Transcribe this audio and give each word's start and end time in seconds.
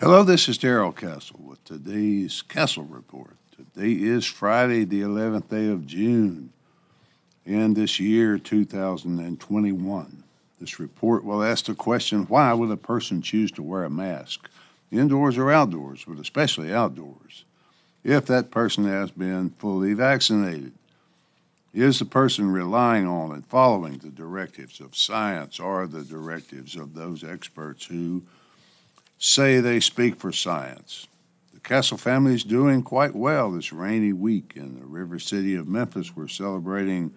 Hello, 0.00 0.22
this 0.22 0.48
is 0.48 0.58
Darrell 0.58 0.92
Castle 0.92 1.40
with 1.42 1.64
today's 1.64 2.42
Castle 2.42 2.84
Report. 2.84 3.36
Today 3.50 4.00
is 4.00 4.24
Friday, 4.24 4.84
the 4.84 5.00
11th 5.00 5.48
day 5.48 5.66
of 5.66 5.88
June 5.88 6.52
in 7.44 7.74
this 7.74 7.98
year 7.98 8.38
2021. 8.38 10.22
This 10.60 10.78
report 10.78 11.24
will 11.24 11.42
ask 11.42 11.64
the 11.64 11.74
question 11.74 12.26
why 12.26 12.52
would 12.52 12.70
a 12.70 12.76
person 12.76 13.22
choose 13.22 13.50
to 13.50 13.62
wear 13.64 13.82
a 13.82 13.90
mask, 13.90 14.48
indoors 14.92 15.36
or 15.36 15.50
outdoors, 15.50 16.04
but 16.06 16.20
especially 16.20 16.72
outdoors, 16.72 17.44
if 18.04 18.24
that 18.26 18.52
person 18.52 18.84
has 18.84 19.10
been 19.10 19.50
fully 19.58 19.94
vaccinated? 19.94 20.74
Is 21.74 21.98
the 21.98 22.04
person 22.04 22.52
relying 22.52 23.08
on 23.08 23.32
and 23.32 23.44
following 23.44 23.98
the 23.98 24.10
directives 24.10 24.78
of 24.78 24.96
science 24.96 25.58
or 25.58 25.88
the 25.88 26.04
directives 26.04 26.76
of 26.76 26.94
those 26.94 27.24
experts 27.24 27.86
who 27.86 28.22
say 29.18 29.60
they 29.60 29.80
speak 29.80 30.16
for 30.16 30.32
science? 30.32 31.06
The 31.52 31.60
Castle 31.60 31.98
family 31.98 32.34
is 32.34 32.44
doing 32.44 32.82
quite 32.82 33.14
well 33.14 33.50
this 33.50 33.72
rainy 33.72 34.12
week 34.12 34.52
in 34.56 34.78
the 34.78 34.86
river 34.86 35.18
city 35.18 35.56
of 35.56 35.68
Memphis. 35.68 36.16
We're 36.16 36.28
celebrating 36.28 37.12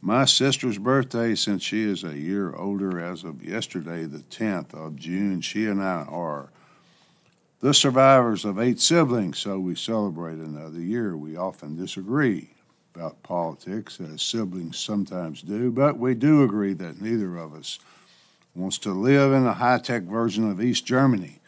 my 0.00 0.24
sister's 0.26 0.78
birthday 0.78 1.34
since 1.34 1.62
she 1.62 1.82
is 1.82 2.04
a 2.04 2.16
year 2.16 2.54
older 2.54 3.00
as 3.00 3.24
of 3.24 3.42
yesterday, 3.42 4.04
the 4.04 4.18
10th 4.18 4.74
of 4.74 4.96
June. 4.96 5.40
She 5.40 5.66
and 5.66 5.82
I 5.82 6.04
are 6.08 6.50
the 7.60 7.74
survivors 7.74 8.44
of 8.44 8.60
eight 8.60 8.78
siblings, 8.78 9.38
so 9.38 9.58
we 9.58 9.74
celebrate 9.74 10.38
another 10.38 10.80
year. 10.80 11.16
We 11.16 11.36
often 11.36 11.76
disagree 11.76 12.50
about 12.94 13.22
politics, 13.22 14.00
as 14.00 14.22
siblings 14.22 14.78
sometimes 14.78 15.42
do, 15.42 15.70
but 15.70 15.98
we 15.98 16.14
do 16.14 16.44
agree 16.44 16.74
that 16.74 17.00
neither 17.00 17.36
of 17.36 17.54
us 17.54 17.78
wants 18.54 18.78
to 18.78 18.92
live 18.92 19.32
in 19.32 19.46
a 19.46 19.54
high 19.54 19.78
tech 19.78 20.02
version 20.02 20.50
of 20.50 20.62
East 20.62 20.84
Germany. 20.84 21.40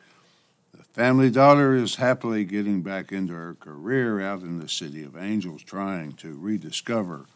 The 0.72 0.84
family 0.84 1.30
daughter 1.30 1.74
is 1.74 1.96
happily 1.96 2.45
getting 2.45 2.82
back 2.82 3.12
into 3.12 3.32
her 3.32 3.54
career 3.54 4.20
out 4.20 4.42
in 4.42 4.59
the 4.59 4.68
City 4.68 5.02
of 5.02 5.16
Angels, 5.16 5.62
trying 5.62 6.12
to 6.15 6.38
rediscover 6.38 7.26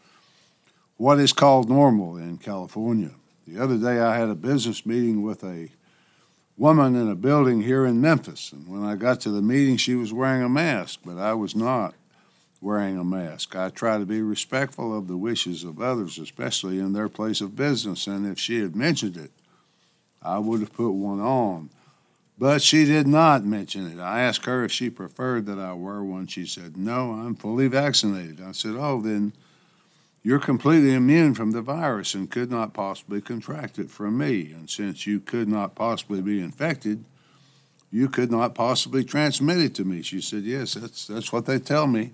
what 0.97 1.19
is 1.19 1.33
called 1.33 1.69
normal 1.69 2.17
in 2.17 2.37
California. 2.37 3.11
The 3.47 3.61
other 3.61 3.77
day, 3.77 3.99
I 3.99 4.17
had 4.17 4.29
a 4.29 4.35
business 4.35 4.85
meeting 4.85 5.21
with 5.21 5.43
a 5.43 5.69
woman 6.57 6.95
in 6.95 7.09
a 7.09 7.15
building 7.15 7.61
here 7.61 7.85
in 7.85 7.99
Memphis, 7.99 8.51
and 8.53 8.67
when 8.67 8.83
I 8.83 8.95
got 8.95 9.19
to 9.21 9.29
the 9.29 9.41
meeting, 9.41 9.77
she 9.77 9.95
was 9.95 10.13
wearing 10.13 10.41
a 10.41 10.49
mask, 10.49 11.01
but 11.05 11.17
I 11.17 11.33
was 11.33 11.55
not 11.55 11.93
wearing 12.61 12.97
a 12.97 13.03
mask. 13.03 13.55
I 13.55 13.69
try 13.69 13.97
to 13.97 14.05
be 14.05 14.21
respectful 14.21 14.97
of 14.97 15.07
the 15.07 15.17
wishes 15.17 15.63
of 15.63 15.81
others, 15.81 16.17
especially 16.17 16.79
in 16.79 16.93
their 16.93 17.09
place 17.09 17.41
of 17.41 17.55
business, 17.55 18.07
and 18.07 18.25
if 18.25 18.39
she 18.39 18.61
had 18.61 18.75
mentioned 18.75 19.17
it, 19.17 19.31
I 20.25 20.39
would 20.39 20.59
have 20.59 20.73
put 20.73 20.91
one 20.91 21.19
on. 21.19 21.69
But 22.37 22.61
she 22.61 22.83
did 22.83 23.07
not 23.07 23.45
mention 23.45 23.89
it. 23.89 23.99
I 24.01 24.21
asked 24.21 24.45
her 24.45 24.65
if 24.65 24.71
she 24.71 24.89
preferred 24.89 25.45
that 25.45 25.59
I 25.59 25.71
wear 25.73 26.03
one. 26.03 26.27
She 26.27 26.45
said, 26.45 26.75
No, 26.75 27.11
I'm 27.11 27.35
fully 27.35 27.67
vaccinated. 27.67 28.41
I 28.41 28.51
said, 28.51 28.75
Oh, 28.75 29.01
then 29.01 29.31
you're 30.21 30.39
completely 30.39 30.93
immune 30.93 31.33
from 31.33 31.51
the 31.51 31.61
virus 31.61 32.13
and 32.13 32.29
could 32.29 32.51
not 32.51 32.73
possibly 32.73 33.21
contract 33.21 33.79
it 33.79 33.89
from 33.89 34.17
me. 34.17 34.51
And 34.51 34.69
since 34.69 35.07
you 35.07 35.21
could 35.21 35.47
not 35.47 35.75
possibly 35.75 36.21
be 36.21 36.41
infected, 36.41 37.05
you 37.89 38.09
could 38.09 38.31
not 38.31 38.55
possibly 38.55 39.05
transmit 39.05 39.59
it 39.59 39.75
to 39.75 39.85
me. 39.85 40.01
She 40.01 40.19
said, 40.19 40.43
Yes, 40.43 40.73
that's, 40.73 41.07
that's 41.07 41.31
what 41.31 41.45
they 41.45 41.59
tell 41.59 41.87
me. 41.87 42.11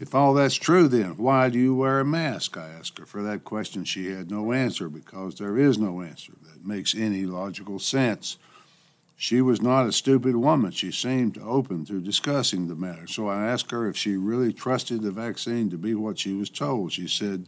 If 0.00 0.14
all 0.14 0.34
that's 0.34 0.56
true, 0.56 0.88
then 0.88 1.16
why 1.16 1.50
do 1.50 1.58
you 1.58 1.74
wear 1.74 2.00
a 2.00 2.04
mask? 2.04 2.56
I 2.56 2.68
asked 2.68 2.98
her. 2.98 3.06
For 3.06 3.22
that 3.22 3.44
question, 3.44 3.84
she 3.84 4.10
had 4.10 4.30
no 4.30 4.52
answer 4.52 4.88
because 4.88 5.36
there 5.36 5.56
is 5.56 5.78
no 5.78 6.02
answer 6.02 6.32
that 6.42 6.66
makes 6.66 6.94
any 6.94 7.26
logical 7.26 7.78
sense. 7.78 8.36
She 9.16 9.40
was 9.40 9.62
not 9.62 9.86
a 9.86 9.92
stupid 9.92 10.34
woman. 10.34 10.72
She 10.72 10.90
seemed 10.90 11.38
open 11.38 11.84
to 11.84 12.00
discussing 12.00 12.66
the 12.66 12.74
matter. 12.74 13.06
So 13.06 13.28
I 13.28 13.46
asked 13.46 13.70
her 13.70 13.88
if 13.88 13.96
she 13.96 14.16
really 14.16 14.52
trusted 14.52 15.02
the 15.02 15.12
vaccine 15.12 15.70
to 15.70 15.78
be 15.78 15.94
what 15.94 16.18
she 16.18 16.32
was 16.32 16.50
told. 16.50 16.92
She 16.92 17.06
said 17.06 17.46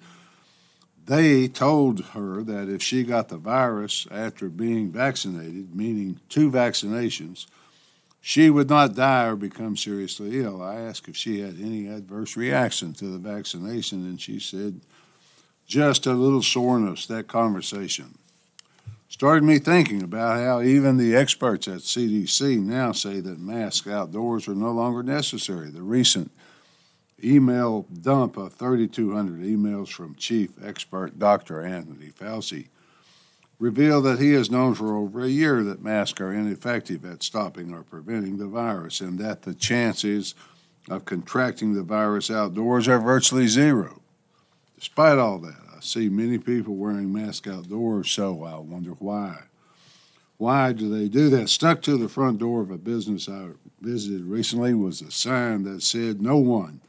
they 1.07 1.49
told 1.49 2.05
her 2.07 2.45
that 2.45 2.69
if 2.69 2.81
she 2.83 3.03
got 3.03 3.29
the 3.29 3.37
virus 3.37 4.07
after 4.11 4.49
being 4.49 4.93
vaccinated, 4.93 5.75
meaning 5.75 6.21
two 6.29 6.51
vaccinations, 6.51 7.47
she 8.29 8.51
would 8.51 8.69
not 8.69 8.97
die 8.97 9.25
or 9.27 9.37
become 9.37 9.77
seriously 9.77 10.41
ill. 10.41 10.61
I 10.61 10.81
asked 10.81 11.07
if 11.07 11.17
she 11.17 11.39
had 11.39 11.61
any 11.61 11.87
adverse 11.87 12.37
reaction 12.37 12.93
to 12.95 13.07
the 13.07 13.19
vaccination, 13.19 14.01
and 14.01 14.21
she 14.21 14.41
said 14.41 14.81
just 15.65 16.07
a 16.07 16.13
little 16.13 16.43
soreness, 16.43 17.07
that 17.07 17.29
conversation 17.29 18.19
started 19.09 19.45
me 19.45 19.61
thinking 19.61 20.03
about 20.03 20.41
how 20.41 20.61
even 20.61 20.97
the 20.97 21.15
experts 21.15 21.69
at 21.69 21.83
CDC 21.83 22.61
now 22.61 22.91
say 22.91 23.21
that 23.21 23.39
masks 23.39 23.87
outdoors 23.87 24.49
are 24.49 24.57
no 24.57 24.73
longer 24.73 25.05
necessary. 25.05 25.71
The 25.71 25.83
recent 25.83 26.33
email 27.23 27.87
dump 28.03 28.39
of 28.39 28.55
3,200 28.55 29.41
emails 29.41 29.89
from 29.89 30.17
chief 30.17 30.51
expert 30.61 31.17
Dr. 31.17 31.65
Anthony 31.65 32.11
Fauci 32.11 32.67
revealed 33.59 34.05
that 34.05 34.19
he 34.19 34.33
has 34.33 34.51
known 34.51 34.75
for 34.75 34.97
over 34.97 35.25
a 35.25 35.29
year 35.29 35.63
that 35.65 35.83
masks 35.83 36.21
are 36.21 36.33
ineffective 36.33 37.05
at 37.05 37.23
stopping 37.23 37.73
or 37.73 37.83
preventing 37.83 38.37
the 38.37 38.47
virus 38.47 39.01
and 39.01 39.19
that 39.19 39.43
the 39.43 39.55
chances 39.55 40.35
of 40.89 41.05
contracting 41.05 41.75
the 41.75 41.83
virus 41.83 42.31
outdoors 42.31 42.87
are 42.87 43.01
virtually 43.01 43.47
zero. 43.47 44.01
Despite 44.79 45.19
all 45.19 45.39
that, 45.39 45.57
I 45.75 45.81
see 45.81 46.09
many 46.09 46.39
people 46.39 46.75
wearing 46.75 47.13
masks 47.13 47.49
outdoors, 47.49 48.11
so 48.11 48.45
I 48.45 48.57
wonder 48.59 48.91
why. 48.91 49.39
Why 50.39 50.73
do 50.73 50.91
they 50.91 51.09
do 51.09 51.31
that? 51.31 51.49
Stuck 51.49 51.81
to 51.83 51.97
the 51.97 52.11
front 52.11 52.39
door 52.39 52.61
of 52.61 52.71
a 52.71 52.77
business 52.77 53.29
I 53.29 53.49
visited 53.81 54.25
recently 54.25 54.75
was 54.75 55.01
a 55.01 55.11
sign 55.11 55.63
that 55.65 55.83
said, 55.83 56.21
No 56.21 56.37
one 56.37 56.81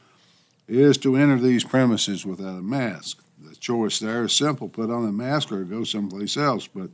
is 0.68 0.98
to 0.98 1.16
enter 1.16 1.38
these 1.38 1.64
premises 1.64 2.26
without 2.26 2.58
a 2.58 2.62
mask. 2.62 3.22
The 3.42 3.54
choice 3.56 3.98
there 3.98 4.24
is 4.24 4.32
simple 4.32 4.68
put 4.68 4.90
on 4.90 5.06
a 5.06 5.12
mask 5.12 5.52
or 5.52 5.64
go 5.64 5.84
someplace 5.84 6.36
else. 6.36 6.66
But 6.66 6.90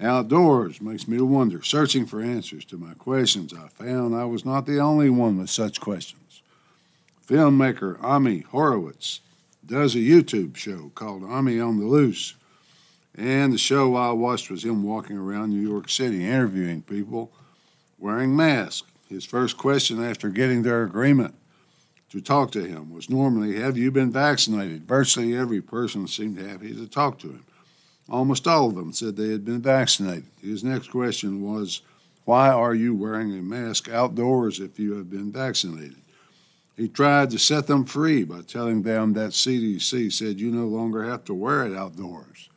outdoors 0.00 0.80
makes 0.80 1.06
me 1.06 1.20
wonder. 1.20 1.62
Searching 1.62 2.06
for 2.06 2.22
answers 2.22 2.64
to 2.66 2.78
my 2.78 2.94
questions, 2.94 3.52
I 3.52 3.68
found 3.68 4.14
I 4.14 4.24
was 4.24 4.44
not 4.44 4.66
the 4.66 4.78
only 4.78 5.10
one 5.10 5.38
with 5.38 5.50
such 5.50 5.80
questions. 5.80 6.42
Filmmaker 7.26 8.02
Ami 8.02 8.40
Horowitz 8.40 9.20
does 9.64 9.94
a 9.94 9.98
YouTube 9.98 10.56
show 10.56 10.90
called 10.94 11.22
Ami 11.22 11.60
on 11.60 11.78
the 11.78 11.86
Loose. 11.86 12.34
And 13.14 13.52
the 13.52 13.58
show 13.58 13.94
I 13.96 14.12
watched 14.12 14.50
was 14.50 14.64
him 14.64 14.82
walking 14.82 15.16
around 15.16 15.50
New 15.50 15.60
York 15.60 15.88
City 15.90 16.26
interviewing 16.26 16.82
people 16.82 17.32
wearing 17.98 18.34
masks. 18.34 18.86
His 19.08 19.24
first 19.24 19.58
question 19.58 20.02
after 20.02 20.28
getting 20.28 20.62
their 20.62 20.84
agreement 20.84 21.34
to 22.10 22.20
talk 22.20 22.50
to 22.52 22.64
him 22.64 22.92
was 22.92 23.08
normally, 23.08 23.60
Have 23.60 23.76
you 23.76 23.90
been 23.90 24.12
vaccinated? 24.12 24.86
Virtually 24.86 25.36
every 25.36 25.60
person 25.60 26.06
seemed 26.06 26.38
happy 26.38 26.74
to 26.74 26.86
talk 26.86 27.18
to 27.20 27.28
him. 27.28 27.44
Almost 28.08 28.48
all 28.48 28.68
of 28.68 28.74
them 28.74 28.92
said 28.92 29.16
they 29.16 29.30
had 29.30 29.44
been 29.44 29.62
vaccinated. 29.62 30.26
His 30.42 30.64
next 30.64 30.90
question 30.90 31.42
was, 31.42 31.82
Why 32.24 32.50
are 32.50 32.74
you 32.74 32.94
wearing 32.94 33.32
a 33.32 33.42
mask 33.42 33.88
outdoors 33.88 34.58
if 34.58 34.78
you 34.78 34.94
have 34.94 35.08
been 35.08 35.30
vaccinated? 35.30 35.96
He 36.76 36.88
tried 36.88 37.30
to 37.30 37.38
set 37.38 37.66
them 37.66 37.84
free 37.84 38.24
by 38.24 38.40
telling 38.40 38.82
them 38.82 39.12
that 39.12 39.32
CDC 39.32 40.12
said 40.12 40.40
you 40.40 40.50
no 40.50 40.66
longer 40.66 41.04
have 41.04 41.24
to 41.26 41.34
wear 41.34 41.66
it 41.66 41.76
outdoors. 41.76 42.48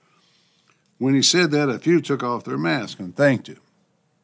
When 0.97 1.13
he 1.13 1.21
said 1.21 1.51
that, 1.51 1.69
a 1.69 1.77
few 1.77 1.99
took 1.99 2.23
off 2.23 2.45
their 2.45 2.57
masks 2.57 2.99
and 3.01 3.13
thanked 3.15 3.47
him. 3.47 3.59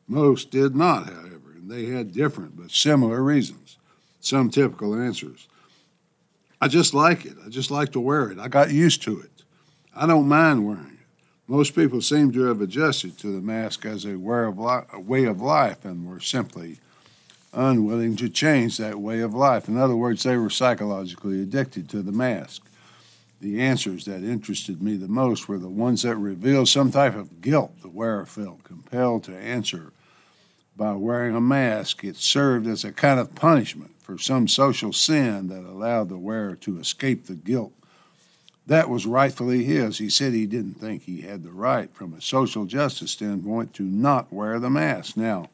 Most 0.08 0.52
did 0.52 0.76
not, 0.76 1.08
however, 1.08 1.52
and 1.56 1.70
they 1.70 1.88
had 1.88 2.14
different 2.14 2.56
but 2.56 2.72
similar 2.72 3.22
reasons, 3.22 3.78
some 4.20 4.50
typical 4.50 4.96
answers. 5.00 5.48
I 6.62 6.68
just 6.68 6.94
like 6.94 7.26
it. 7.26 7.36
I 7.46 7.50
just 7.50 7.72
like 7.72 7.94
to 7.94 8.00
wear 8.00 8.32
it. 8.32 8.40
I 8.40 8.48
got 8.48 8.72
used 8.72 9.02
to 9.04 9.20
it. 9.20 9.44
I 9.96 10.06
don't 10.06 10.28
mind 10.28 10.66
wearing 10.66 10.86
it. 10.86 11.06
Most 11.48 11.74
people 11.74 12.02
seem 12.02 12.32
to 12.34 12.44
have 12.44 12.62
adjusted 12.62 13.18
to 13.20 13.28
the 13.28 13.42
mask 13.42 13.86
as 13.86 14.06
a 14.06 14.16
way 14.18 15.24
of 15.26 15.42
life 15.42 15.86
and 15.86 16.08
were 16.08 16.20
simply 16.20 16.80
unwilling 17.54 18.16
to 18.18 18.30
change 18.30 18.78
that 18.78 19.00
way 19.00 19.22
of 19.22 19.34
life. 19.34 19.68
In 19.68 19.78
other 19.78 19.96
words, 19.96 20.24
they 20.24 20.38
were 20.38 20.52
psychologically 20.52 21.42
addicted 21.42 21.90
to 21.90 22.04
the 22.04 22.12
mask. 22.12 22.64
The 23.42 23.62
answers 23.62 24.06
that 24.06 24.24
interested 24.24 24.82
me 24.82 24.98
the 24.98 25.08
most 25.08 25.48
were 25.48 25.58
the 25.58 25.70
ones 25.70 26.04
that 26.04 26.18
revealed 26.18 26.68
some 26.68 26.92
type 26.92 27.16
of 27.16 27.42
guilt 27.42 27.82
the 27.82 27.88
wearer 27.88 28.26
felt 28.26 28.64
compelled 28.64 29.24
to 29.24 29.36
answer 29.36 29.94
by 30.80 30.94
wearing 30.94 31.36
a 31.36 31.42
mask. 31.42 32.06
It 32.06 32.16
served 32.16 32.66
as 32.66 32.86
a 32.86 32.94
kind 32.94 33.20
of 33.20 33.36
punishment 33.36 33.92
for 34.00 34.18
some 34.18 34.48
social 34.48 34.94
sin 34.94 35.50
that 35.50 35.70
allowed 35.70 36.08
the 36.08 36.18
wearer 36.18 36.56
to 36.56 36.80
escape 36.80 37.26
the 37.26 37.36
guilt. 37.36 37.74
That 38.66 38.90
was 38.90 39.06
rightfully 39.06 39.66
his. 39.66 39.98
He 39.98 40.10
said 40.10 40.32
he 40.32 40.46
didn't 40.46 40.76
think 40.76 41.04
he 41.04 41.22
had 41.22 41.44
the 41.44 41.52
right, 41.52 41.94
from 41.94 42.14
a 42.14 42.22
social 42.22 42.66
justice 42.66 43.12
standpoint, 43.12 43.74
to 43.74 43.84
not 43.84 44.32
wear 44.32 44.58
the 44.58 44.70
mask. 44.70 45.18
Now, 45.18 45.50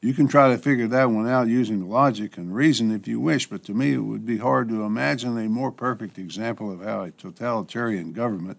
you 0.00 0.14
can 0.14 0.28
try 0.28 0.50
to 0.50 0.58
figure 0.58 0.86
that 0.86 1.10
one 1.10 1.28
out 1.28 1.48
using 1.48 1.88
logic 1.88 2.36
and 2.36 2.54
reason 2.54 2.92
if 2.92 3.08
you 3.08 3.18
wish, 3.18 3.48
but 3.48 3.64
to 3.64 3.74
me 3.74 3.94
it 3.94 3.98
would 3.98 4.24
be 4.24 4.36
hard 4.36 4.68
to 4.68 4.84
imagine 4.84 5.36
a 5.36 5.48
more 5.48 5.72
perfect 5.72 6.18
example 6.18 6.70
of 6.70 6.82
how 6.82 7.02
a 7.02 7.10
totalitarian 7.10 8.12
government 8.12 8.58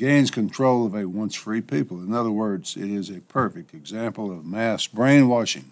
gains 0.00 0.30
control 0.30 0.86
of 0.86 0.94
a 0.94 1.06
once 1.06 1.34
free 1.34 1.60
people. 1.60 1.98
In 1.98 2.14
other 2.14 2.30
words, 2.30 2.74
it 2.74 2.90
is 2.90 3.10
a 3.10 3.20
perfect 3.20 3.74
example 3.74 4.32
of 4.32 4.46
mass 4.46 4.86
brainwashing. 4.86 5.70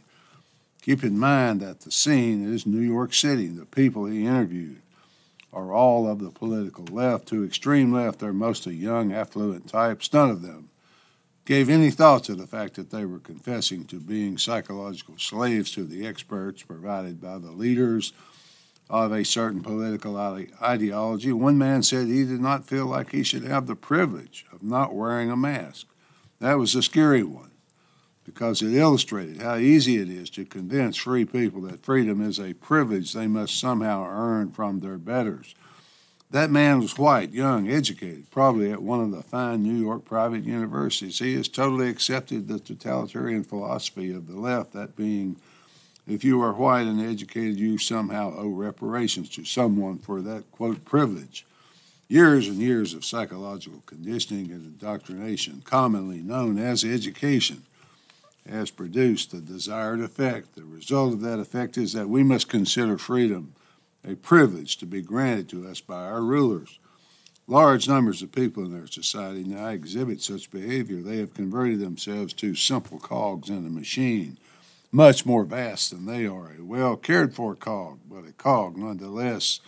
Keep 0.83 1.03
in 1.03 1.19
mind 1.19 1.61
that 1.61 1.81
the 1.81 1.91
scene 1.91 2.53
is 2.53 2.67
New 2.67 2.83
York 2.83 3.15
City. 3.15 3.47
The 3.47 3.65
people 3.65 4.05
he 4.05 4.27
interviewed 4.27 4.83
are 5.51 5.73
all 5.73 6.07
of 6.07 6.19
the 6.19 6.29
political 6.29 6.85
left 6.95 7.27
to 7.29 7.43
extreme 7.43 7.91
left. 7.91 8.19
They're 8.19 8.35
mostly 8.35 8.75
young, 8.75 9.15
affluent 9.15 9.67
types. 9.67 10.13
None 10.13 10.29
of 10.29 10.43
them 10.43 10.69
gave 11.47 11.71
any 11.71 11.91
thought 11.91 12.25
to 12.25 12.35
the 12.35 12.47
fact 12.47 12.75
that 12.75 12.91
they 12.91 13.07
were 13.07 13.21
confessing 13.21 13.87
to 13.87 13.97
being 13.97 14.37
psychological 14.37 15.15
slaves 15.17 15.73
to 15.73 15.85
the 15.85 16.07
experts 16.07 16.63
provided 16.63 17.19
by 17.19 17.39
the 17.39 17.51
leaders 17.51 18.13
of 18.91 19.13
a 19.13 19.25
certain 19.25 19.63
political 19.63 20.17
ideology. 20.17 21.33
One 21.33 21.59
man 21.59 21.83
said 21.83 22.07
he 22.07 22.25
did 22.25 22.41
not 22.41 22.67
feel 22.67 22.87
like 22.87 23.13
he 23.13 23.23
should 23.23 23.45
have 23.45 23.67
the 23.67 23.77
privilege 23.77 24.47
of 24.53 24.63
not 24.63 24.95
wearing 24.95 25.31
a 25.31 25.37
mask. 25.37 25.87
That 26.41 26.59
was 26.59 26.75
a 26.75 26.83
scary 26.83 27.23
one 27.23 27.51
because 28.25 28.61
it 28.61 28.75
illustrated 28.75 29.41
how 29.41 29.57
easy 29.57 29.97
it 29.97 30.11
is 30.11 30.29
to 30.29 30.45
convince 30.45 30.97
free 30.97 31.25
people 31.25 31.63
that 31.63 31.83
freedom 31.83 32.21
is 32.21 32.39
a 32.39 32.53
privilege 32.55 33.13
they 33.13 33.27
must 33.27 33.59
somehow 33.59 34.07
earn 34.07 34.51
from 34.51 34.81
their 34.81 34.99
betters. 34.99 35.55
That 36.31 36.51
man 36.51 36.81
was 36.81 36.99
white, 36.99 37.33
young, 37.33 37.71
educated, 37.71 38.31
probably 38.31 38.71
at 38.71 38.83
one 38.83 39.01
of 39.01 39.13
the 39.13 39.23
fine 39.23 39.63
New 39.63 39.83
York 39.83 40.05
private 40.05 40.45
universities. 40.45 41.19
He 41.19 41.35
has 41.37 41.49
totally 41.49 41.89
accepted 41.89 42.49
the 42.49 42.59
totalitarian 42.59 43.45
philosophy 43.45 44.13
of 44.13 44.27
the 44.27 44.37
left, 44.37 44.75
that 44.75 44.95
being, 44.95 45.37
if 46.09 46.25
you 46.25 46.41
are 46.43 46.53
white 46.53 46.87
and 46.87 47.01
educated, 47.01 47.59
you 47.59 47.77
somehow 47.79 48.35
owe 48.37 48.49
reparations 48.49 49.29
to 49.31 49.45
someone 49.45 49.99
for 49.99 50.23
that, 50.23 50.51
quote, 50.51 50.85
privilege. 50.85 51.45
Years 52.09 52.49
and 52.49 52.57
years 52.57 52.95
of 52.95 53.05
psychological 53.05 53.83
conditioning 53.85 54.51
and 54.51 54.65
indoctrination, 54.65 55.63
commonly 55.65 56.23
known 56.23 56.59
as 56.59 56.83
education, 56.83 57.63
has 58.49 58.71
produced 58.71 59.31
the 59.31 59.41
desired 59.41 60.01
effect. 60.01 60.55
The 60.55 60.65
result 60.65 61.13
of 61.13 61.21
that 61.21 61.39
effect 61.39 61.77
is 61.77 61.93
that 61.93 62.09
we 62.09 62.23
must 62.23 62.49
consider 62.49 62.97
freedom 62.97 63.53
a 64.03 64.15
privilege 64.15 64.79
to 64.79 64.87
be 64.87 65.03
granted 65.03 65.51
to 65.51 65.69
us 65.69 65.83
by 65.83 66.05
our 66.05 66.23
rulers. 66.23 66.79
Large 67.47 67.89
numbers 67.89 68.23
of 68.23 68.33
people 68.33 68.65
in 68.65 68.79
our 68.79 68.87
society 68.87 69.45
now 69.45 69.69
exhibit 69.69 70.23
such 70.23 70.51
behavior. 70.51 71.03
They 71.03 71.19
have 71.19 71.35
converted 71.35 71.81
themselves 71.81 72.33
to 72.35 72.55
simple 72.55 72.99
cogs 72.99 73.51
in 73.51 73.67
a 73.67 73.71
machine, 73.71 74.39
much 74.91 75.27
more 75.27 75.45
vast 75.45 75.91
than 75.91 76.07
they 76.07 76.27
are. 76.27 76.53
A 76.59 76.63
well 76.63 76.97
cared 76.97 77.35
for 77.35 77.55
cog, 77.55 78.01
but 78.09 78.29
a 78.29 78.33
cog 78.33 78.77
nonetheless, 78.77 79.61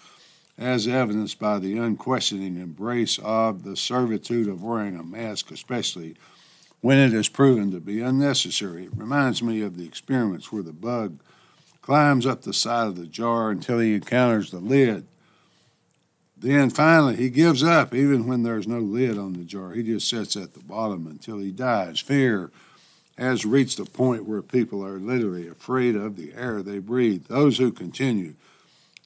as 0.56 0.86
evidenced 0.86 1.38
by 1.38 1.58
the 1.58 1.78
unquestioning 1.78 2.56
embrace 2.56 3.18
of 3.22 3.62
the 3.62 3.76
servitude 3.76 4.48
of 4.48 4.62
wearing 4.62 4.96
a 4.96 5.02
mask, 5.02 5.50
especially 5.50 6.16
when 6.80 6.98
it 6.98 7.12
is 7.12 7.28
proven 7.28 7.70
to 7.70 7.80
be 7.80 8.00
unnecessary. 8.00 8.84
It 8.84 8.96
reminds 8.96 9.42
me 9.42 9.60
of 9.62 9.76
the 9.76 9.86
experiments 9.86 10.50
where 10.50 10.62
the 10.62 10.72
bug 10.72 11.20
climbs 11.82 12.26
up 12.26 12.42
the 12.42 12.52
side 12.52 12.88
of 12.88 12.96
the 12.96 13.06
jar 13.06 13.50
until 13.50 13.78
he 13.78 13.94
encounters 13.94 14.50
the 14.50 14.60
lid. 14.60 15.06
Then 16.36 16.70
finally, 16.70 17.16
he 17.16 17.28
gives 17.28 17.62
up, 17.62 17.94
even 17.94 18.26
when 18.26 18.42
there's 18.42 18.66
no 18.66 18.78
lid 18.78 19.18
on 19.18 19.34
the 19.34 19.44
jar. 19.44 19.72
He 19.72 19.82
just 19.82 20.08
sits 20.08 20.36
at 20.36 20.54
the 20.54 20.60
bottom 20.60 21.06
until 21.06 21.38
he 21.38 21.50
dies. 21.50 22.00
Fear 22.00 22.50
has 23.20 23.44
reached 23.44 23.78
a 23.78 23.84
point 23.84 24.24
where 24.24 24.40
people 24.40 24.82
are 24.82 24.98
literally 24.98 25.46
afraid 25.46 25.94
of 25.94 26.16
the 26.16 26.32
air 26.32 26.62
they 26.62 26.78
breathe. 26.78 27.26
Those 27.26 27.58
who 27.58 27.70
continue 27.70 28.34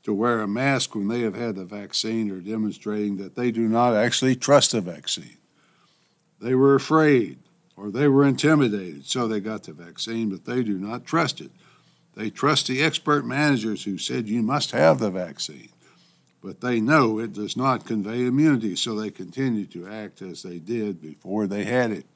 to 0.05 0.15
wear 0.15 0.41
a 0.41 0.47
mask 0.47 0.95
when 0.95 1.09
they 1.09 1.23
have 1.23 1.35
had 1.35 1.57
the 1.57 1.65
vaccine 1.65 2.31
are 2.31 2.41
demonstrating 2.41 3.17
that 3.17 3.35
they 3.35 3.51
do 3.51 3.63
not 3.63 3.97
actually 3.97 4.37
trust 4.37 4.71
the 4.71 4.81
vaccine. 4.81 5.37
They 6.41 6.55
were 6.55 6.77
afraid 6.77 7.39
or 7.77 7.91
they 7.91 8.07
were 8.07 8.25
intimidated, 8.25 9.05
so 9.05 9.27
they 9.27 9.41
got 9.41 9.65
the 9.65 9.73
vaccine, 9.73 10.29
but 10.29 10.45
they 10.45 10.63
do 10.63 10.79
not 10.79 11.05
trust 11.05 11.41
it. 11.41 11.51
They 12.15 12.31
trust 12.31 12.69
the 12.69 12.85
expert 12.85 13.27
managers 13.27 13.83
who 13.83 13.99
said 13.99 14.29
you 14.29 14.43
must 14.43 14.71
have 14.71 15.01
the 15.01 15.11
vaccine, 15.11 15.71
but 16.41 16.61
they 16.61 16.81
know 16.81 17.19
it 17.19 17.33
does 17.33 17.57
not 17.57 17.85
convey 17.85 18.27
immunity, 18.27 18.77
so 18.77 18.95
they 18.95 19.11
continue 19.11 19.67
to 19.67 19.89
act 19.89 20.23
as 20.23 20.45
they 20.45 20.61
did 20.61 21.03
before 21.03 21.49
they 21.49 21.65
had 21.65 21.91
it. 21.91 22.07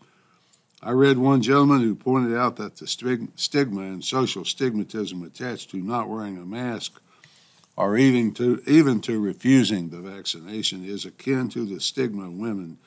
I 0.83 0.93
read 0.93 1.19
one 1.19 1.43
gentleman 1.43 1.81
who 1.81 1.95
pointed 1.95 2.37
out 2.37 2.57
that 2.57 2.77
the 2.77 2.87
stigma 2.87 3.81
and 3.83 4.05
social 4.05 4.45
stigmatism 4.45 5.27
attached 5.27 5.71
to 5.71 5.79
not 5.79 6.09
wearing 6.09 6.39
a 6.39 6.47
mask 6.47 7.01
or 7.77 7.97
even 7.97 8.33
to, 8.35 8.63
even 8.67 9.01
to 9.03 9.21
refusing 9.21 9.89
the 9.89 10.01
vaccination 10.01 10.85
is 10.85 11.05
akin 11.05 11.49
to 11.51 11.65
the 11.65 11.81
stigma 11.81 12.31
women 12.31 12.79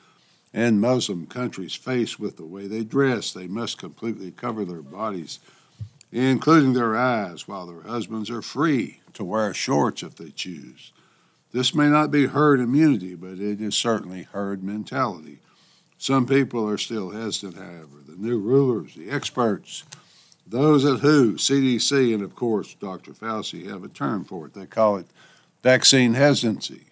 in 0.54 0.80
Muslim 0.80 1.26
countries 1.26 1.74
face 1.74 2.18
with 2.18 2.36
the 2.36 2.44
way 2.44 2.66
they 2.66 2.84
dress. 2.84 3.32
They 3.32 3.46
must 3.46 3.78
completely 3.78 4.30
cover 4.30 4.64
their 4.64 4.82
bodies 4.82 5.38
including 6.12 6.74
their 6.74 6.94
eyes, 6.94 7.48
while 7.48 7.66
their 7.66 7.80
husbands 7.82 8.30
are 8.30 8.42
free 8.42 9.00
to 9.14 9.24
wear 9.24 9.54
shorts 9.54 10.02
if 10.02 10.14
they 10.14 10.30
choose. 10.30 10.92
This 11.52 11.74
may 11.74 11.88
not 11.88 12.10
be 12.10 12.26
herd 12.26 12.60
immunity, 12.60 13.14
but 13.14 13.38
it 13.38 13.60
is 13.60 13.74
certainly 13.74 14.24
herd 14.32 14.62
mentality. 14.62 15.38
Some 16.02 16.26
people 16.26 16.68
are 16.68 16.78
still 16.78 17.10
hesitant, 17.10 17.54
however. 17.54 18.02
The 18.04 18.16
new 18.16 18.40
rulers, 18.40 18.96
the 18.96 19.08
experts, 19.08 19.84
those 20.44 20.84
at 20.84 20.98
WHO, 20.98 21.34
CDC, 21.34 22.12
and 22.12 22.24
of 22.24 22.34
course 22.34 22.74
Dr. 22.74 23.12
Fauci 23.12 23.70
have 23.70 23.84
a 23.84 23.88
term 23.88 24.24
for 24.24 24.46
it. 24.46 24.54
They 24.54 24.66
call 24.66 24.96
it 24.96 25.06
vaccine 25.62 26.14
hesitancy. 26.14 26.86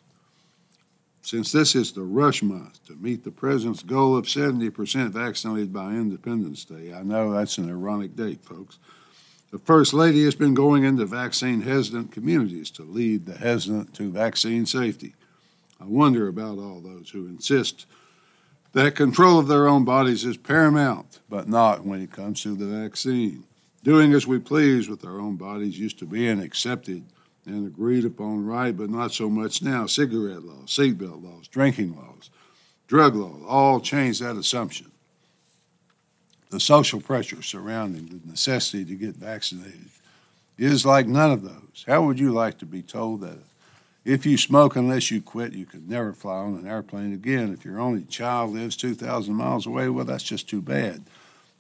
Since 1.23 1.51
this 1.51 1.75
is 1.75 1.91
the 1.91 2.05
rush 2.05 2.45
month 2.45 2.87
to 2.87 2.95
meet 2.95 3.25
the 3.25 3.33
president's 3.33 3.83
goal 3.83 4.17
of 4.17 4.27
70% 4.27 5.11
vaccinated 5.11 5.73
by 5.73 5.91
Independence 5.91 6.65
Day, 6.65 6.95
I 6.95 7.03
know 7.03 7.33
that's 7.33 7.59
an 7.59 7.69
ironic 7.69 8.15
date, 8.15 8.45
folks. 8.45 8.79
The 9.51 9.59
First 9.59 9.93
Lady 9.93 10.23
has 10.23 10.37
been 10.37 10.55
going 10.55 10.85
into 10.85 11.05
vaccine 11.05 11.62
hesitant 11.62 12.12
communities 12.12 12.71
to 12.71 12.85
lead 12.85 13.27
the 13.27 13.37
hesitant 13.37 13.93
to 13.95 14.12
vaccine 14.12 14.67
safety. 14.67 15.15
I 15.81 15.87
wonder 15.87 16.29
about 16.29 16.59
all 16.59 16.81
those 16.81 17.11
who 17.11 17.27
insist 17.27 17.87
that 18.72 18.94
control 18.94 19.38
of 19.38 19.49
their 19.49 19.67
own 19.67 19.84
bodies 19.84 20.25
is 20.25 20.37
paramount, 20.37 21.20
but 21.28 21.49
not 21.49 21.84
when 21.84 22.00
it 22.00 22.12
comes 22.12 22.43
to 22.43 22.55
the 22.55 22.67
vaccine. 22.67 23.44
Doing 23.82 24.12
as 24.12 24.26
we 24.26 24.38
please 24.38 24.88
with 24.88 25.05
our 25.05 25.19
own 25.19 25.37
bodies 25.37 25.78
used 25.78 25.99
to 26.00 26.06
be 26.06 26.28
an 26.28 26.40
accepted 26.40 27.02
and 27.46 27.67
agreed 27.67 28.05
upon 28.05 28.44
right, 28.44 28.76
but 28.76 28.90
not 28.90 29.12
so 29.12 29.31
much 29.31 29.62
now. 29.62 29.87
Cigarette 29.87 30.43
laws, 30.43 30.69
seatbelt 30.69 31.22
laws, 31.22 31.49
drinking 31.49 31.96
laws, 31.96 32.31
drug 32.87 33.17
laws 33.17 33.43
all 33.46 33.81
change 33.81 34.19
that 34.19 34.37
assumption 34.37 34.90
the 36.50 36.61
social 36.61 37.00
pressure 37.00 37.43
surrounding 37.43 38.06
the 38.06 38.20
necessity 38.28 38.84
to 38.84 38.94
get 38.94 39.14
vaccinated 39.14 39.88
is 40.59 40.85
like 40.85 41.06
none 41.06 41.30
of 41.30 41.42
those. 41.42 41.85
How 41.87 42.02
would 42.02 42.18
you 42.18 42.33
like 42.33 42.59
to 42.59 42.66
be 42.66 42.83
told 42.83 43.23
that 43.23 43.38
if 44.04 44.25
you 44.25 44.38
smoke 44.38 44.76
unless 44.76 45.11
you 45.11 45.21
quit, 45.21 45.52
you 45.52 45.66
could 45.66 45.88
never 45.88 46.12
fly 46.12 46.37
on 46.37 46.54
an 46.54 46.66
airplane 46.66 47.12
again? 47.12 47.52
If 47.52 47.64
your 47.64 47.80
only 47.80 48.04
child 48.04 48.52
lives 48.52 48.76
2,000 48.76 49.35
miles 49.35 49.66
away, 49.66 49.88
well, 49.88 50.04
that's 50.04 50.23
just 50.23 50.49
too 50.49 50.62
bad. 50.62 51.04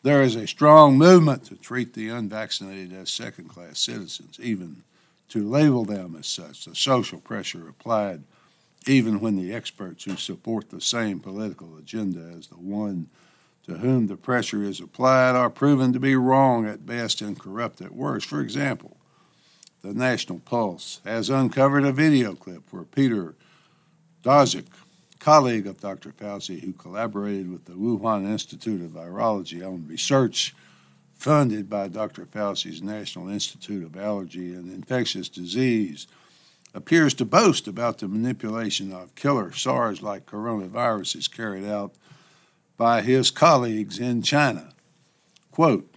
There 0.02 0.22
is 0.22 0.34
a 0.34 0.46
strong 0.46 0.96
movement 0.96 1.44
to 1.44 1.56
treat 1.56 1.92
the 1.92 2.08
unvaccinated 2.08 2.94
as 2.94 3.10
second 3.10 3.48
class 3.48 3.78
citizens, 3.78 4.38
even 4.40 4.82
to 5.28 5.46
label 5.46 5.84
them 5.84 6.16
as 6.18 6.26
such. 6.26 6.64
The 6.64 6.74
social 6.74 7.20
pressure 7.20 7.68
applied 7.68 8.22
even 8.86 9.20
when 9.20 9.36
the 9.36 9.52
experts 9.52 10.04
who 10.04 10.16
support 10.16 10.70
the 10.70 10.80
same 10.80 11.20
political 11.20 11.76
agenda 11.76 12.20
as 12.36 12.46
the 12.46 12.54
one 12.54 13.08
to 13.66 13.74
whom 13.74 14.06
the 14.06 14.16
pressure 14.16 14.62
is 14.62 14.80
applied 14.80 15.36
are 15.36 15.50
proven 15.50 15.92
to 15.92 16.00
be 16.00 16.16
wrong 16.16 16.66
at 16.66 16.86
best 16.86 17.20
and 17.20 17.38
corrupt 17.38 17.82
at 17.82 17.94
worst. 17.94 18.26
For 18.26 18.40
example, 18.40 18.96
the 19.82 19.94
National 19.94 20.38
Pulse 20.40 21.00
has 21.04 21.30
uncovered 21.30 21.84
a 21.84 21.92
video 21.92 22.34
clip 22.34 22.62
where 22.70 22.84
Peter 22.84 23.34
Daszak, 24.22 24.66
colleague 25.18 25.66
of 25.66 25.80
Dr. 25.80 26.10
Fauci, 26.10 26.60
who 26.60 26.72
collaborated 26.72 27.50
with 27.50 27.64
the 27.64 27.72
Wuhan 27.72 28.26
Institute 28.26 28.82
of 28.82 28.90
Virology 28.90 29.66
on 29.66 29.86
research 29.86 30.54
funded 31.14 31.68
by 31.68 31.88
Dr. 31.88 32.24
Fauci's 32.26 32.82
National 32.82 33.28
Institute 33.28 33.84
of 33.84 33.96
Allergy 33.96 34.54
and 34.54 34.72
Infectious 34.72 35.28
Disease, 35.28 36.06
appears 36.74 37.14
to 37.14 37.24
boast 37.24 37.66
about 37.66 37.98
the 37.98 38.08
manipulation 38.08 38.92
of 38.92 39.14
killer 39.14 39.52
SARS 39.52 40.02
like 40.02 40.26
coronaviruses 40.26 41.30
carried 41.30 41.64
out 41.64 41.92
by 42.76 43.02
his 43.02 43.30
colleagues 43.30 43.98
in 43.98 44.22
China. 44.22 44.72
Quote, 45.50 45.89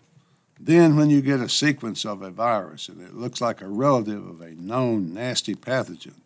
then, 0.59 0.95
when 0.95 1.09
you 1.09 1.21
get 1.21 1.39
a 1.39 1.49
sequence 1.49 2.05
of 2.05 2.21
a 2.21 2.31
virus 2.31 2.87
and 2.87 3.01
it 3.01 3.15
looks 3.15 3.41
like 3.41 3.61
a 3.61 3.67
relative 3.67 4.25
of 4.25 4.41
a 4.41 4.51
known 4.51 5.13
nasty 5.13 5.55
pathogen, 5.55 6.21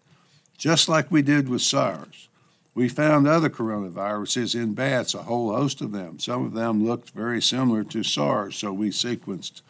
just 0.58 0.90
like 0.90 1.10
we 1.12 1.22
did 1.22 1.50
with 1.50 1.62
SARS, 1.62 2.30
we 2.76 2.90
found 2.90 3.28
other 3.28 3.50
coronaviruses 3.50 4.54
in 4.54 4.74
bats, 4.74 5.16
a 5.16 5.24
whole 5.24 5.52
host 5.56 5.82
of 5.82 5.92
them. 5.92 6.20
Some 6.20 6.46
of 6.46 6.54
them 6.54 6.86
looked 6.86 7.12
very 7.12 7.42
similar 7.42 7.84
to 7.86 8.04
SARS, 8.04 8.56
so 8.56 8.72
we 8.72 8.90
sequenced 8.90 9.62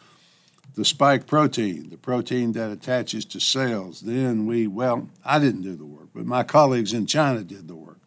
the 0.74 0.84
spike 0.84 1.26
protein, 1.26 1.88
the 1.90 1.96
protein 1.96 2.52
that 2.52 2.70
attaches 2.70 3.24
to 3.26 3.40
cells. 3.40 4.02
Then 4.02 4.46
we, 4.46 4.66
well, 4.66 5.08
I 5.24 5.38
didn't 5.38 5.62
do 5.62 5.74
the 5.76 5.86
work, 5.86 6.08
but 6.14 6.26
my 6.26 6.42
colleagues 6.42 6.92
in 6.92 7.06
China 7.06 7.42
did 7.42 7.66
the 7.66 7.74
work 7.74 7.98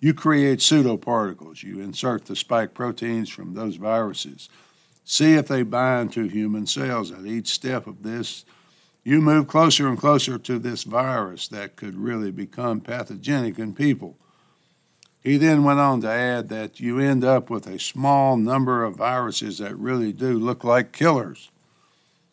You 0.00 0.14
create 0.14 0.60
pseudoparticles. 0.60 1.62
You 1.62 1.80
insert 1.80 2.24
the 2.24 2.36
spike 2.36 2.72
proteins 2.72 3.28
from 3.28 3.54
those 3.54 3.76
viruses. 3.76 4.48
See 5.10 5.34
if 5.34 5.48
they 5.48 5.64
bind 5.64 6.12
to 6.12 6.28
human 6.28 6.68
cells. 6.68 7.10
At 7.10 7.26
each 7.26 7.48
step 7.48 7.88
of 7.88 8.04
this, 8.04 8.44
you 9.02 9.20
move 9.20 9.48
closer 9.48 9.88
and 9.88 9.98
closer 9.98 10.38
to 10.38 10.56
this 10.60 10.84
virus 10.84 11.48
that 11.48 11.74
could 11.74 11.96
really 11.96 12.30
become 12.30 12.80
pathogenic 12.80 13.58
in 13.58 13.74
people. 13.74 14.16
He 15.20 15.36
then 15.36 15.64
went 15.64 15.80
on 15.80 16.00
to 16.02 16.08
add 16.08 16.48
that 16.50 16.78
you 16.78 17.00
end 17.00 17.24
up 17.24 17.50
with 17.50 17.66
a 17.66 17.80
small 17.80 18.36
number 18.36 18.84
of 18.84 18.98
viruses 18.98 19.58
that 19.58 19.76
really 19.76 20.12
do 20.12 20.38
look 20.38 20.62
like 20.62 20.92
killers. 20.92 21.50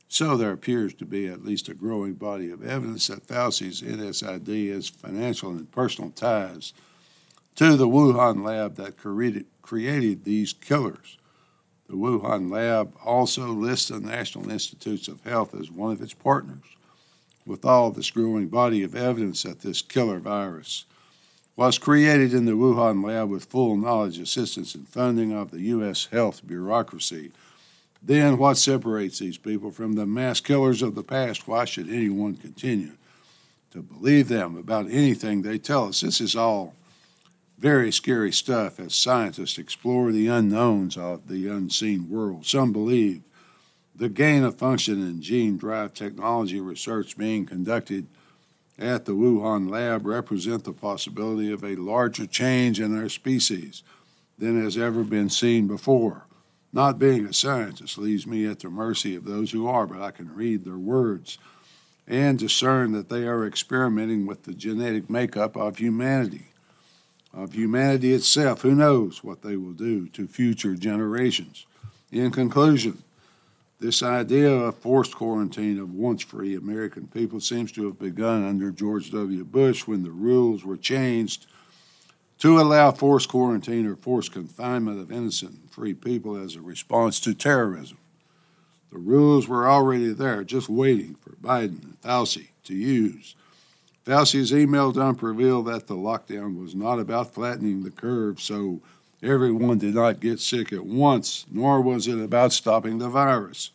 So 0.07 0.38
there 0.38 0.51
appears 0.51 0.93
to 0.93 1.05
be 1.05 1.25
at 1.25 1.43
least 1.43 1.69
a 1.69 1.74
growing 1.74 2.13
body 2.13 2.51
of 2.51 2.63
evidence 2.63 3.07
that 3.07 3.25
Fauci's 3.25 3.81
NSID 3.81 4.72
has 4.72 4.88
financial 4.88 5.50
and 5.50 5.72
personal 5.72 6.12
ties 6.12 6.74
to 7.55 7.75
the 7.75 7.88
Wuhan 7.88 8.46
lab 8.46 8.75
that 8.75 8.98
created, 8.98 9.48
created 9.63 10.25
these 10.25 10.53
killers. 10.53 11.17
The 11.89 11.96
Wuhan 11.96 12.51
lab 12.51 12.94
also 13.03 13.48
lists 13.48 13.88
the 13.88 14.00
National 14.00 14.50
Institutes 14.50 15.08
of 15.08 15.24
Health 15.24 15.56
as 15.56 15.72
one 15.72 15.91
of 15.94 16.01
its 16.01 16.13
partners, 16.13 16.65
with 17.46 17.63
all 17.63 17.91
this 17.91 18.12
growing 18.12 18.50
body 18.50 18.84
of 18.84 18.94
evidence 18.94 19.44
that 19.44 19.62
this 19.62 19.82
killer 19.82 20.20
virus 20.20 20.86
was 21.56 21.77
created 21.77 22.34
in 22.34 22.46
the 22.46 22.51
Wuhan 22.51 23.03
lab 23.03 23.29
with 23.29 23.46
full 23.46 23.77
knowledge, 23.77 24.20
assistance, 24.20 24.75
and 24.75 24.88
funding 24.88 25.32
of 25.32 25.50
the 25.50 25.62
U.S. 25.62 26.08
health 26.12 26.46
bureaucracy. 26.46 27.32
Then, 28.03 28.38
what 28.38 28.58
separates 28.58 29.20
these 29.20 29.38
people 29.38 29.72
from 29.72 29.94
the 29.94 30.06
mass 30.06 30.39
killers 30.39 30.82
of 30.82 30.94
the 30.94 31.03
past? 31.03 31.48
Why 31.48 31.65
should 31.65 31.89
anyone 31.89 32.36
continue 32.36 32.91
to 33.72 33.82
believe 33.82 34.27
them 34.27 34.56
about 34.56 34.91
anything 34.91 35.41
they 35.41 35.58
tell 35.58 35.88
us? 35.88 36.01
This 36.01 36.22
is 36.22 36.36
all 36.36 36.75
very 37.58 37.92
scary 37.92 38.32
stuff 38.32 38.80
as 38.80 38.94
scientists 38.94 39.58
explore 39.58 40.12
the 40.12 40.28
unknowns 40.28 40.96
of 40.96 41.28
the 41.28 41.48
unseen 41.48 42.10
world. 42.10 42.46
Some 42.46 42.72
believe 42.72 43.24
the 43.96 44.10
gain 44.10 44.44
of 44.44 44.58
function 44.58 45.02
in 45.02 45.22
gene 45.22 45.58
drive 45.58 45.94
technology 45.94 46.60
research 46.60 47.18
being 47.18 47.46
conducted 47.46 48.06
at 48.78 49.06
the 49.06 49.14
Wuhan 49.14 49.72
lab 49.72 50.06
represent 50.06 50.64
the 50.64 50.74
possibility 50.74 51.52
of 51.52 51.64
a 51.64 51.76
larger 51.76 52.28
change 52.28 52.80
in 52.80 52.96
our 52.96 53.10
species 53.10 53.82
than 54.38 54.62
has 54.62 54.78
ever 54.78 55.04
been 55.04 55.30
seen 55.30 55.66
before. 55.68 56.26
Not 56.72 57.00
being 57.00 57.26
a 57.26 57.34
scientist 57.34 57.98
leaves 57.98 58.28
me 58.28 58.46
at 58.46 58.60
the 58.60 58.70
mercy 58.70 59.16
of 59.16 59.26
those 59.26 59.50
who 59.50 59.68
are, 59.68 59.88
but 59.88 60.00
I 60.00 60.12
can 60.12 60.36
read 60.36 60.64
their 60.64 60.78
words 60.78 61.40
and 62.06 62.38
discern 62.38 62.92
that 62.92 63.10
they 63.10 63.26
are 63.26 63.48
experimenting 63.48 64.28
with 64.28 64.44
the 64.44 64.54
genetic 64.54 65.10
makeup 65.10 65.58
of 65.58 65.78
humanity. 65.78 66.52
Of 67.38 67.53
humanity 67.53 68.13
itself, 68.13 68.63
who 68.63 68.74
knows 68.74 69.24
what 69.24 69.44
they 69.44 69.58
will 69.58 69.74
do 69.74 70.08
to 70.08 70.25
future 70.25 70.74
generations. 70.74 71.67
In 72.12 72.32
conclusion, 72.32 73.03
this 73.79 74.01
idea 74.01 74.51
of 74.51 74.75
forced 74.77 75.13
quarantine 75.13 75.77
of 75.77 75.94
once 75.94 76.24
free 76.24 76.56
American 76.56 77.06
people 77.06 77.39
seems 77.39 77.72
to 77.74 77.86
have 77.86 78.00
begun 78.00 78.44
under 78.44 78.72
George 78.72 79.12
W. 79.12 79.44
Bush 79.44 79.86
when 79.86 80.01
the 80.01 80.10
rules 80.10 80.65
were 80.65 80.77
changed 80.77 81.46
to 82.39 82.60
allow 82.60 82.89
forced 82.89 83.29
quarantine 83.29 83.86
or 83.86 83.96
forced 83.96 84.32
confinement 84.32 85.00
of 85.00 85.12
innocent 85.12 85.51
and 85.51 85.70
free 85.70 85.94
people 85.94 86.38
as 86.38 86.56
a 86.56 86.62
response 86.62 87.20
to 87.20 87.36
terrorism. 87.36 88.00
The 88.91 88.98
rules 88.98 89.48
were 89.48 89.70
already 89.70 90.12
there, 90.12 90.44
just 90.44 90.70
waiting 90.70 91.13
for 91.22 91.34
Biden 91.34 91.84
and 91.84 92.01
Fauci 92.01 92.48
to 92.63 92.74
use. 92.74 93.36
Fauci's 94.08 94.54
email 94.54 94.92
dump 94.92 95.22
revealed 95.22 95.68
that 95.68 95.88
the 95.88 95.96
lockdown 95.96 96.60
was 96.60 96.74
not 96.74 96.98
about 96.98 97.34
flattening 97.34 97.84
the 97.84 97.92
curve 97.92 98.42
so 98.42 98.82
Everyone 99.24 99.80
did 99.80 99.96
not 99.96 100.20
get 100.20 100.40
sick 100.40 100.72
at 100.72 100.86
once, 100.86 101.48
nor 101.52 101.82
was 101.82 102.08
it 102.08 102.20
about 102.20 102.54
stopping 102.54 103.00
the 103.00 103.10
virus. 103.10 103.72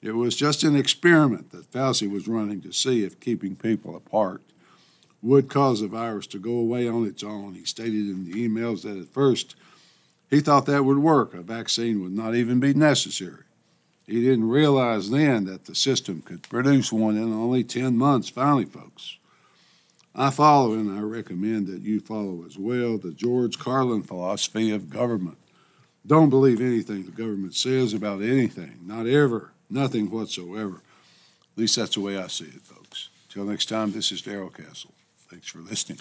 It 0.00 0.12
was 0.12 0.36
just 0.36 0.62
an 0.62 0.76
experiment 0.76 1.50
that 1.50 1.72
Fauci 1.72 2.08
was 2.08 2.28
running 2.28 2.60
to 2.60 2.72
see 2.72 3.02
if 3.02 3.18
keeping 3.18 3.56
people 3.56 3.96
apart 3.96 4.42
would 5.22 5.48
cause 5.48 5.80
the 5.80 5.88
virus 5.88 6.28
to 6.28 6.38
go 6.38 6.52
away 6.52 6.88
on 6.88 7.04
its 7.04 7.24
own. 7.24 7.54
He 7.54 7.64
stated 7.64 8.08
in 8.08 8.30
the 8.30 8.48
emails 8.48 8.82
that 8.82 8.96
at 8.96 9.08
first 9.08 9.56
he 10.30 10.38
thought 10.38 10.66
that 10.66 10.84
would 10.84 10.98
work. 10.98 11.34
A 11.34 11.42
vaccine 11.42 12.00
would 12.02 12.12
not 12.12 12.36
even 12.36 12.60
be 12.60 12.72
necessary. 12.72 13.42
He 14.06 14.20
didn't 14.20 14.48
realize 14.48 15.10
then 15.10 15.46
that 15.46 15.64
the 15.64 15.74
system 15.74 16.22
could 16.22 16.48
produce 16.48 16.92
one 16.92 17.16
in 17.16 17.32
only 17.32 17.64
10 17.64 17.96
months. 17.96 18.28
Finally, 18.28 18.66
folks, 18.66 19.18
I 20.18 20.30
follow 20.30 20.72
and 20.72 20.90
I 20.90 21.02
recommend 21.02 21.66
that 21.66 21.82
you 21.82 22.00
follow 22.00 22.44
as 22.46 22.56
well 22.56 22.96
the 22.96 23.12
George 23.12 23.58
Carlin 23.58 24.02
philosophy 24.02 24.70
of 24.70 24.88
government. 24.88 25.36
Don't 26.06 26.30
believe 26.30 26.60
anything 26.62 27.04
the 27.04 27.10
government 27.10 27.54
says 27.54 27.92
about 27.92 28.22
anything, 28.22 28.78
not 28.82 29.06
ever, 29.06 29.52
nothing 29.68 30.10
whatsoever. 30.10 30.76
At 30.76 31.58
least 31.58 31.76
that's 31.76 31.96
the 31.96 32.00
way 32.00 32.16
I 32.16 32.28
see 32.28 32.46
it, 32.46 32.62
folks. 32.62 33.10
Till 33.28 33.44
next 33.44 33.66
time, 33.66 33.92
this 33.92 34.10
is 34.10 34.22
Darrell 34.22 34.48
Castle. 34.48 34.92
Thanks 35.28 35.48
for 35.48 35.58
listening. 35.58 35.98